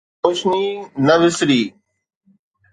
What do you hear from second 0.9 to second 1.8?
نه وسري.